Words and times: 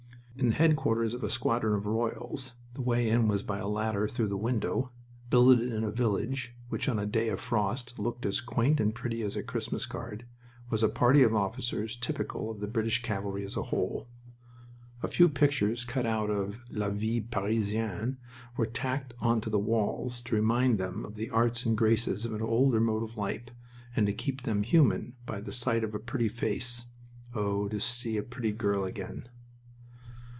In 0.37 0.49
the 0.49 0.55
headquarters 0.55 1.13
of 1.13 1.23
a 1.23 1.29
squadron 1.29 1.75
of 1.75 1.85
"Royals" 1.85 2.55
the 2.73 2.81
way 2.81 3.07
in 3.07 3.27
was 3.27 3.43
by 3.43 3.59
a 3.59 3.67
ladder 3.67 4.07
through 4.07 4.29
the 4.29 4.35
window 4.37 4.89
billeted 5.29 5.71
in 5.71 5.83
a 5.83 5.91
village, 5.91 6.55
which 6.67 6.89
on 6.89 6.97
a 6.97 7.05
day 7.05 7.29
of 7.29 7.39
frost 7.39 7.99
looked 7.99 8.25
as 8.25 8.41
quaint 8.41 8.79
and 8.79 8.95
pretty 8.95 9.21
as 9.21 9.35
a 9.35 9.43
Christmas 9.43 9.85
card, 9.85 10.25
was 10.71 10.81
a 10.81 10.89
party 10.89 11.21
of 11.21 11.35
officers 11.35 11.95
typical 11.95 12.49
of 12.49 12.59
the 12.59 12.67
British 12.67 13.03
cavalry 13.03 13.45
as 13.45 13.55
a 13.55 13.61
whole. 13.61 14.07
A 15.03 15.07
few 15.07 15.29
pictures 15.29 15.85
cut 15.85 16.07
out 16.07 16.31
of 16.31 16.61
La 16.71 16.89
Vie 16.89 17.21
Parisienne 17.29 18.17
were 18.57 18.65
tacked 18.65 19.13
on 19.19 19.41
to 19.41 19.49
the 19.51 19.59
walls 19.59 20.23
to 20.23 20.33
remind 20.35 20.79
them 20.79 21.05
of 21.05 21.17
the 21.17 21.29
arts 21.29 21.65
and 21.67 21.77
graces 21.77 22.25
of 22.25 22.33
an 22.33 22.41
older 22.41 22.79
mode 22.79 23.03
of 23.03 23.15
life, 23.15 23.45
and 23.95 24.07
to 24.07 24.13
keep 24.13 24.41
them 24.41 24.63
human 24.63 25.13
by 25.27 25.39
the 25.39 25.51
sight 25.53 25.83
of 25.83 25.93
a 25.93 25.99
pretty 25.99 26.29
face 26.29 26.85
(oh, 27.35 27.67
to 27.67 27.79
see 27.79 28.17
a 28.17 28.23
pretty 28.23 28.51
girl 28.53 28.83
again!). 28.85 29.29